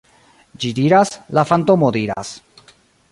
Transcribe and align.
Ĝi 0.63 0.71
diras, 0.79 1.11
la 1.39 1.45
fantomo 1.51 1.91
diras 1.99 2.33